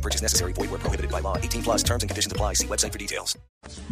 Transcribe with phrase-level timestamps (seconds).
[0.00, 0.54] No purchase necessary.
[0.54, 1.36] Void where prohibited by law.
[1.36, 2.54] 18 plus terms and conditions apply.
[2.54, 3.36] See website for details.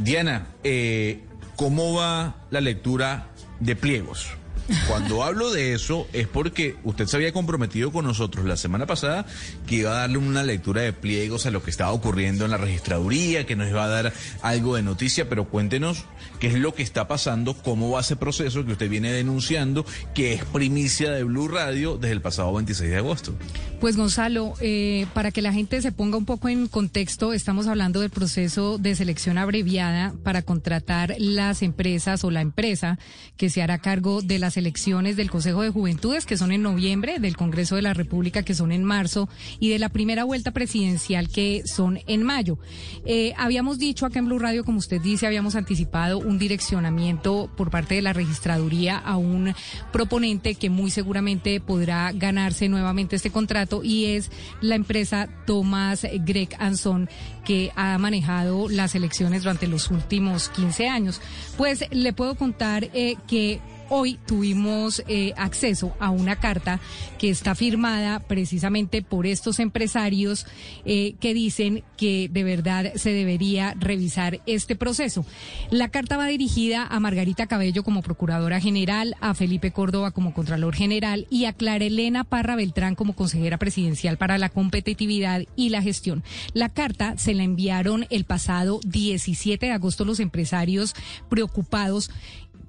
[0.02, 1.20] Diana, eh,
[1.56, 3.26] ¿cómo va la lectura
[3.60, 4.37] de pliegos?
[4.86, 9.24] Cuando hablo de eso es porque usted se había comprometido con nosotros la semana pasada
[9.66, 12.58] que iba a darle una lectura de pliegos a lo que estaba ocurriendo en la
[12.58, 16.04] registraduría, que nos iba a dar algo de noticia, pero cuéntenos
[16.38, 20.34] qué es lo que está pasando, cómo va ese proceso que usted viene denunciando, que
[20.34, 23.34] es primicia de Blue Radio desde el pasado 26 de agosto.
[23.80, 28.00] Pues Gonzalo, eh, para que la gente se ponga un poco en contexto, estamos hablando
[28.00, 32.98] del proceso de selección abreviada para contratar las empresas o la empresa
[33.36, 37.18] que se hará cargo de las elecciones del Consejo de Juventudes, que son en noviembre,
[37.18, 39.28] del Congreso de la República, que son en marzo,
[39.58, 42.58] y de la primera vuelta presidencial, que son en mayo.
[43.04, 47.70] Eh, habíamos dicho acá en Blue Radio, como usted dice, habíamos anticipado un direccionamiento por
[47.70, 49.54] parte de la registraduría a un
[49.92, 56.50] proponente que muy seguramente podrá ganarse nuevamente este contrato y es la empresa Thomas Greg
[56.58, 57.08] Anson
[57.44, 61.20] que ha manejado las elecciones durante los últimos 15 años.
[61.56, 66.80] Pues le puedo contar eh, que hoy tuvimos eh, acceso a una carta
[67.18, 70.46] que está firmada precisamente por estos empresarios
[70.84, 75.24] eh, que dicen que de verdad se debería revisar este proceso.
[75.70, 80.74] La carta va dirigida a Margarita Cabello como Procuradora General, a Felipe Córdoba como Contralor
[80.74, 85.82] General y a Clara Elena Parra Beltrán como Consejera Presidencial para la Competitividad y la
[85.82, 86.22] Gestión.
[86.52, 90.94] La carta se la enviaron el pasado 17 de agosto los empresarios
[91.28, 92.10] preocupados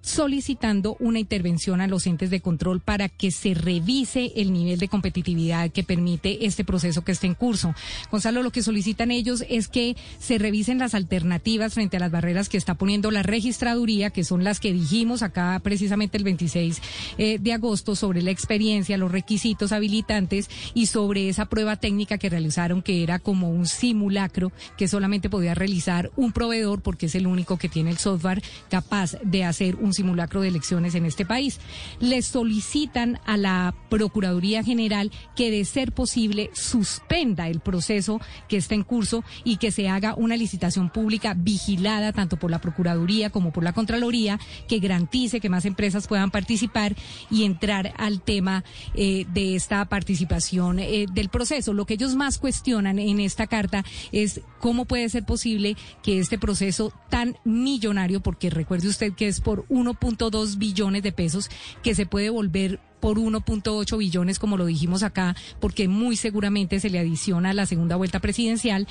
[0.01, 4.87] solicitando una intervención a los entes de control para que se revise el nivel de
[4.87, 7.73] competitividad que permite este proceso que está en curso.
[8.11, 12.49] Gonzalo, lo que solicitan ellos es que se revisen las alternativas frente a las barreras
[12.49, 16.81] que está poniendo la registraduría, que son las que dijimos acá precisamente el 26
[17.17, 22.29] eh, de agosto sobre la experiencia, los requisitos habilitantes y sobre esa prueba técnica que
[22.29, 27.27] realizaron que era como un simulacro que solamente podía realizar un proveedor porque es el
[27.27, 31.59] único que tiene el software capaz de hacer un simulacro de elecciones en este país.
[31.99, 38.75] Le solicitan a la Procuraduría General que, de ser posible, suspenda el proceso que está
[38.75, 43.51] en curso y que se haga una licitación pública vigilada tanto por la Procuraduría como
[43.51, 46.95] por la Contraloría que garantice que más empresas puedan participar
[47.29, 48.63] y entrar al tema
[48.93, 51.73] eh, de esta participación eh, del proceso.
[51.73, 56.37] Lo que ellos más cuestionan en esta carta es cómo puede ser posible que este
[56.37, 61.49] proceso tan millonario, porque recuerde usted que es por 1.2 billones de pesos,
[61.81, 66.89] que se puede volver por 1.8 billones, como lo dijimos acá, porque muy seguramente se
[66.89, 68.87] le adiciona a la segunda vuelta presidencial.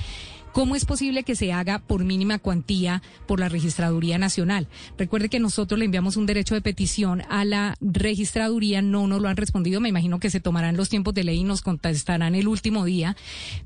[0.52, 4.66] ¿Cómo es posible que se haga por mínima cuantía por la Registraduría Nacional?
[4.96, 9.28] Recuerde que nosotros le enviamos un derecho de petición a la Registraduría, no nos lo
[9.28, 12.48] han respondido, me imagino que se tomarán los tiempos de ley y nos contestarán el
[12.48, 13.16] último día,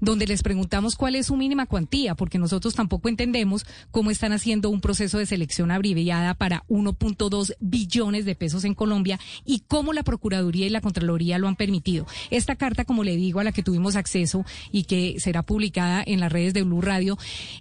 [0.01, 4.69] donde les preguntamos cuál es su mínima cuantía, porque nosotros tampoco entendemos cómo están haciendo
[4.69, 10.03] un proceso de selección abreviada para 1.2 billones de pesos en Colombia y cómo la
[10.03, 12.06] Procuraduría y la Contraloría lo han permitido.
[12.31, 16.20] Esta carta, como le digo, a la que tuvimos acceso y que será publicada en
[16.20, 17.19] las redes de Blue Radio.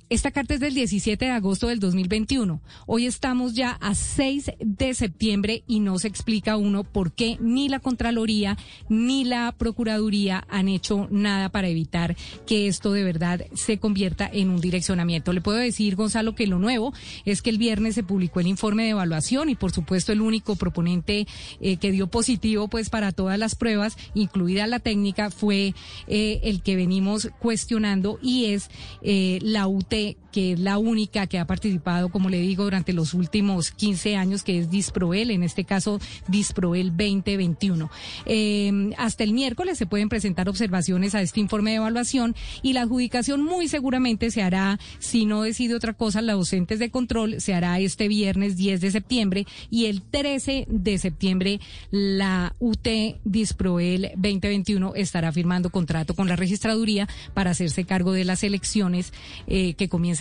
[0.09, 2.61] Esta carta es del 17 de agosto del 2021.
[2.87, 7.67] Hoy estamos ya a 6 de septiembre y no se explica uno por qué ni
[7.67, 8.57] la Contraloría
[8.89, 12.15] ni la Procuraduría han hecho nada para evitar
[12.45, 15.33] que esto de verdad se convierta en un direccionamiento.
[15.33, 16.93] Le puedo decir, Gonzalo, que lo nuevo
[17.25, 20.55] es que el viernes se publicó el informe de evaluación y por supuesto el único
[20.55, 21.27] proponente
[21.59, 25.73] eh, que dio positivo pues para todas las pruebas, incluida la técnica, fue
[26.07, 28.69] eh, el que venimos cuestionando y es
[29.01, 29.93] eh, la UT,
[30.31, 34.43] que es la única que ha participado, como le digo, durante los últimos 15 años,
[34.43, 37.89] que es Disproel, en este caso Disproel 2021.
[38.25, 42.81] Eh, hasta el miércoles se pueden presentar observaciones a este informe de evaluación y la
[42.81, 47.53] adjudicación muy seguramente se hará, si no decide otra cosa, la docentes de control se
[47.53, 51.59] hará este viernes 10 de septiembre y el 13 de septiembre
[51.91, 52.87] la UT
[53.23, 59.13] Disproel 2021 estará firmando contrato con la registraduría para hacerse cargo de las elecciones
[59.47, 60.20] eh, que comienzan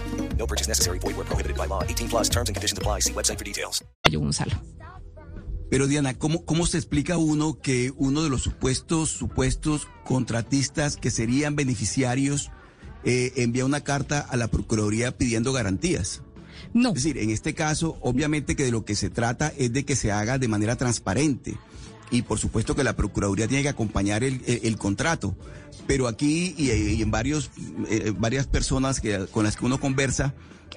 [0.41, 0.97] No purchase necessary.
[0.97, 1.83] Void where prohibited by law.
[1.83, 3.01] 18 plus terms and conditions apply.
[3.01, 3.83] See website for details.
[4.09, 4.53] Yo, Gonzalo.
[5.69, 11.11] Pero Diana, ¿cómo, ¿cómo se explica uno que uno de los supuestos, supuestos contratistas que
[11.11, 12.51] serían beneficiarios
[13.05, 16.23] eh, envía una carta a la Procuraduría pidiendo garantías?
[16.73, 16.89] No.
[16.89, 19.95] Es decir, en este caso, obviamente que de lo que se trata es de que
[19.95, 21.55] se haga de manera transparente.
[22.11, 25.35] Y por supuesto que la Procuraduría tiene que acompañar el, el- contrato.
[25.87, 27.49] Pero aquí y, y en varios,
[27.89, 30.33] eh, varias personas que, con las que uno conversa,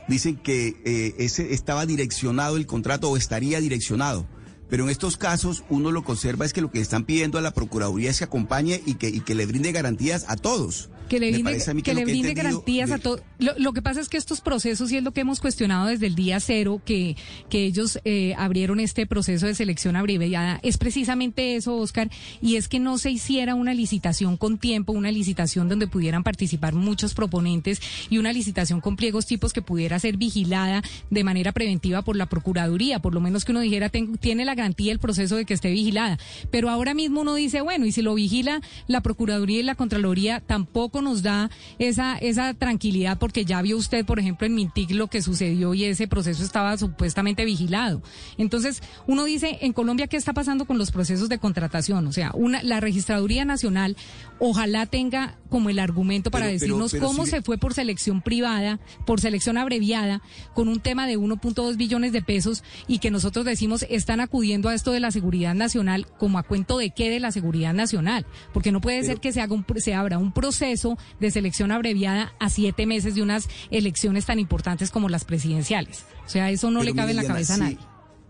[0.08, 4.26] dicen que eh, ese estaba direccionado el contrato o estaría direccionado.
[4.68, 7.52] Pero en estos casos uno lo conserva es que lo que están pidiendo a la
[7.52, 10.90] Procuraduría es que acompañe y que, y que le brinde garantías a todos.
[11.08, 13.20] Que le brinde, que le garantías de- a todo.
[13.38, 16.06] Lo, lo que pasa es que estos procesos, y es lo que hemos cuestionado desde
[16.06, 17.14] el día cero, que,
[17.50, 22.08] que ellos eh, abrieron este proceso de selección abreviada, es precisamente eso, Oscar,
[22.40, 26.74] y es que no se hiciera una licitación con tiempo, una licitación donde pudieran participar
[26.74, 32.00] muchos proponentes y una licitación con pliegos tipos que pudiera ser vigilada de manera preventiva
[32.00, 35.36] por la Procuraduría, por lo menos que uno dijera, "Ten- tiene la garantía el proceso
[35.36, 36.18] de que esté vigilada.
[36.50, 40.40] Pero ahora mismo uno dice, bueno, y si lo vigila la Procuraduría y la Contraloría,
[40.40, 45.08] tampoco nos da esa, esa tranquilidad porque ya vio usted, por ejemplo, en Mintic lo
[45.08, 48.02] que sucedió y ese proceso estaba supuestamente vigilado.
[48.38, 52.06] Entonces, uno dice, en Colombia, ¿qué está pasando con los procesos de contratación?
[52.06, 53.96] O sea, una, la Registraduría Nacional
[54.38, 57.74] ojalá tenga como el argumento para Pero- pero- decirnos pero cómo si- se fue por
[57.74, 60.22] selección privada, por selección abreviada,
[60.54, 64.74] con un tema de 1.2 billones de pesos y que nosotros decimos están acudiendo a
[64.74, 68.72] esto de la seguridad nacional como a cuento de qué de la seguridad nacional, porque
[68.72, 72.50] no puede ser que se haga un, se abra un proceso de selección abreviada a
[72.50, 76.04] siete meses de unas elecciones tan importantes como las presidenciales.
[76.26, 77.78] O sea, eso no le cabe en la cabeza a nadie.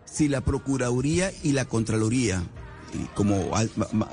[0.05, 2.45] Si la Procuraduría y la Contraloría,
[3.15, 3.71] como al-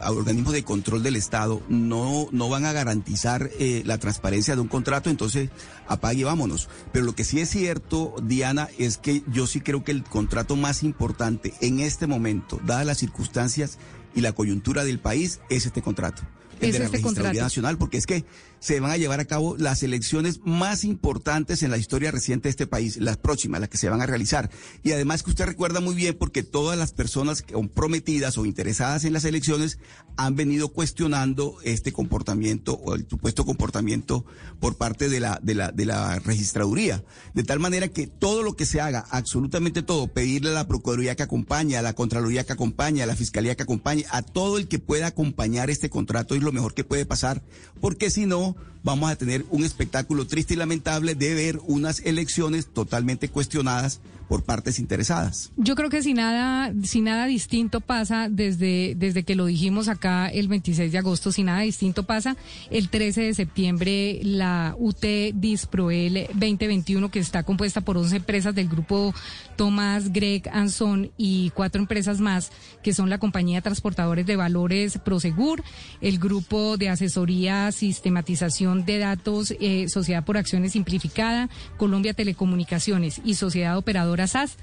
[0.07, 4.67] organismos de control del Estado, no, no van a garantizar eh, la transparencia de un
[4.67, 5.49] contrato, entonces
[5.87, 6.69] apague y vámonos.
[6.91, 10.55] Pero lo que sí es cierto, Diana, es que yo sí creo que el contrato
[10.55, 13.77] más importante en este momento, dadas las circunstancias
[14.15, 16.21] y la coyuntura del país, es este contrato.
[16.61, 17.41] El Es de la este Registraduría.
[17.43, 18.25] Nacional, porque es que
[18.59, 22.51] se van a llevar a cabo las elecciones más importantes en la historia reciente de
[22.51, 24.51] este país, las próximas, las que se van a realizar.
[24.83, 29.13] Y además que usted recuerda muy bien porque todas las personas comprometidas o interesadas en
[29.13, 29.79] las elecciones
[30.15, 34.25] han venido cuestionando este comportamiento o el supuesto comportamiento
[34.59, 37.03] por parte de la, de la, de la registraduría.
[37.33, 41.15] De tal manera que todo lo que se haga, absolutamente todo, pedirle a la Procuraduría
[41.15, 44.67] que acompañe, a la Contraloría que acompañe, a la Fiscalía que acompañe, a todo el
[44.67, 47.41] que pueda acompañar este contrato es lo mejor que puede pasar,
[47.79, 52.67] porque si no, vamos a tener un espectáculo triste y lamentable de ver unas elecciones
[52.67, 53.99] totalmente cuestionadas
[54.31, 55.51] por partes interesadas.
[55.57, 60.29] Yo creo que si nada, si nada distinto pasa desde, desde que lo dijimos acá
[60.29, 62.37] el 26 de agosto, si nada distinto pasa,
[62.69, 68.69] el 13 de septiembre la UT Disproel 2021, que está compuesta por 11 empresas del
[68.69, 69.13] grupo
[69.57, 75.61] Tomás, Greg, Anson y cuatro empresas más, que son la compañía transportadores de valores Prosegur,
[75.99, 83.33] el grupo de asesoría, sistematización de datos, eh, Sociedad por Acciones Simplificada, Colombia Telecomunicaciones y
[83.33, 84.57] Sociedad Operadora SAS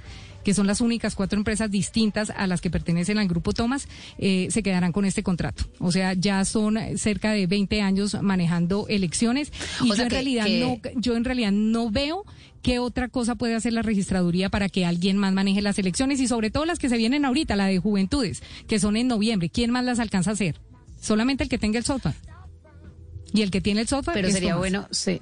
[0.44, 3.86] que son las únicas cuatro empresas distintas a las que pertenecen al grupo Thomas,
[4.16, 5.64] eh, se quedarán con este contrato.
[5.78, 9.52] O sea, ya son cerca de 20 años manejando elecciones
[9.84, 12.24] y O yo en que- realidad que- no, yo en realidad no veo
[12.62, 16.28] qué otra cosa puede hacer la registraduría para que alguien más maneje las elecciones y
[16.28, 19.50] sobre todo las que se vienen ahorita, la de juventudes, que son en noviembre.
[19.50, 20.58] ¿Quién más las alcanza a hacer?
[20.98, 22.14] Solamente el que tenga el software.
[23.34, 24.14] Y el que tiene el software.
[24.14, 24.60] Pero es sería Thomas.
[24.60, 25.20] bueno, se-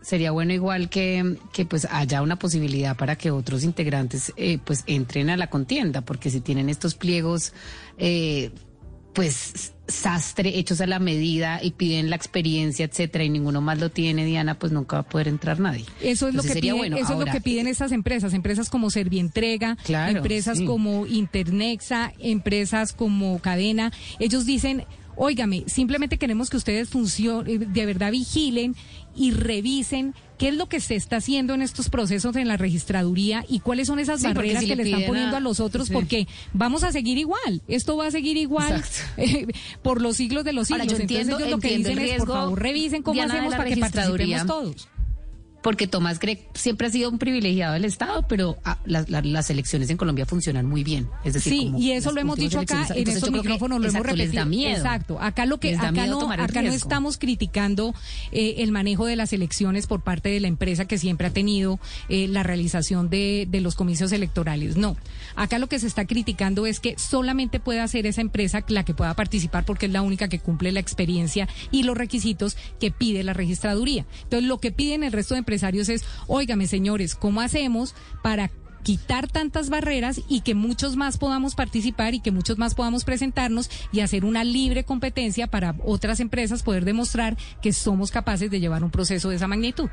[0.00, 4.84] sería bueno igual que, que pues haya una posibilidad para que otros integrantes eh, pues
[4.86, 7.52] entren a la contienda, porque si tienen estos pliegos
[7.98, 8.50] eh,
[9.12, 13.90] pues sastre hechos a la medida y piden la experiencia, etcétera, y ninguno más lo
[13.90, 15.86] tiene, Diana, pues nunca va a poder entrar nadie.
[16.00, 16.96] Eso es lo que sería piden, bueno.
[16.98, 20.66] eso es lo que piden estas empresas, empresas como Servientrega, Claro, empresas sí.
[20.66, 23.90] como Internexa, empresas como Cadena.
[24.20, 24.84] Ellos dicen,
[25.18, 28.74] óigame, simplemente queremos que ustedes funcionen, de verdad vigilen
[29.16, 33.44] y revisen qué es lo que se está haciendo en estos procesos en la registraduría
[33.48, 35.58] y cuáles son esas Sí, barreras si que le le están poniendo a, a- los
[35.58, 35.92] otros, sí.
[35.92, 38.82] porque vamos a seguir igual, esto va a seguir igual
[39.16, 39.46] eh,
[39.82, 40.82] por los siglos de los siglos.
[40.82, 43.34] Ahora, yo entiendo- Entonces ellos lo que entiendo dicen es, por favor, revisen cómo Diana,
[43.34, 44.88] hacemos para que participemos todos.
[45.62, 49.96] Porque Tomás Gregg siempre ha sido un privilegiado del Estado, pero ah, las, elecciones en
[49.96, 51.08] Colombia funcionan muy bien.
[51.24, 53.48] Es decir, Sí, como y eso lo hemos dicho acá en Entonces, yo creo que,
[53.48, 54.44] micrófonos, lo hemos exacto, les repetido.
[54.44, 54.76] da miedo.
[54.76, 55.20] Exacto.
[55.20, 57.94] Acá lo que acá no acá estamos criticando
[58.30, 61.80] eh, el manejo de las elecciones por parte de la empresa que siempre ha tenido
[62.08, 64.76] eh, la realización de, de los comicios electorales.
[64.76, 64.96] No.
[65.34, 68.94] Acá lo que se está criticando es que solamente puede hacer esa empresa la que
[68.94, 73.22] pueda participar porque es la única que cumple la experiencia y los requisitos que pide
[73.22, 74.06] la registraduría.
[74.24, 78.50] Entonces, lo que piden el resto de empresarios es, óigame, señores, ¿cómo hacemos para
[78.82, 83.70] quitar tantas barreras y que muchos más podamos participar y que muchos más podamos presentarnos
[83.90, 88.84] y hacer una libre competencia para otras empresas poder demostrar que somos capaces de llevar
[88.84, 89.88] un proceso de esa magnitud.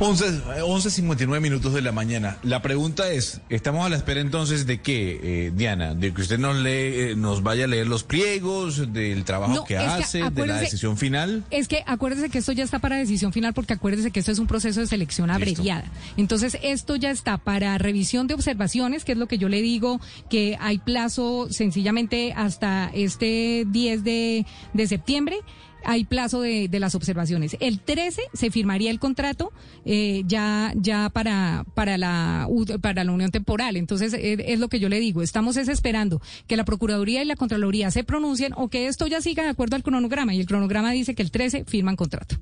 [0.00, 2.38] 11, 11.59 minutos de la mañana.
[2.42, 5.94] La pregunta es, ¿estamos a la espera entonces de qué, eh, Diana?
[5.94, 9.64] ¿De que usted nos, lee, eh, nos vaya a leer los pliegos, del trabajo No,
[9.64, 11.44] que hace, de la decisión final?
[11.50, 14.38] Es que acuérdese que esto ya está para decisión final porque acuérdese que esto es
[14.38, 15.36] un proceso de selección Listo.
[15.36, 15.84] abreviada.
[16.16, 20.00] Entonces esto ya está para revisión de observaciones, que es lo que yo le digo,
[20.28, 25.36] que hay plazo sencillamente hasta este 10 de, de septiembre.
[25.84, 27.56] Hay plazo de, de las observaciones.
[27.60, 29.52] El 13 se firmaría el contrato
[29.84, 32.48] eh, ya ya para para la
[32.80, 33.76] para la unión temporal.
[33.76, 35.22] Entonces eh, es lo que yo le digo.
[35.22, 39.20] Estamos es esperando que la procuraduría y la contraloría se pronuncien o que esto ya
[39.20, 42.36] siga de acuerdo al cronograma y el cronograma dice que el 13 firman contrato.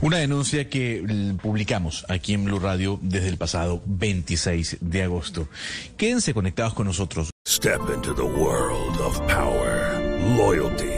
[0.00, 5.48] Una denuncia que mm, publicamos aquí en Blue Radio desde el pasado 26 de agosto.
[5.96, 7.30] Quédense conectados con nosotros.
[7.48, 9.98] Step into the world of power,
[10.36, 10.97] loyalty,